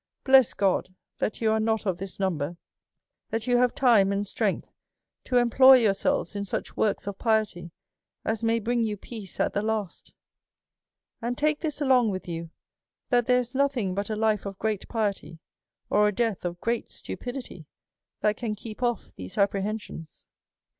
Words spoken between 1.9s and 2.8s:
this number,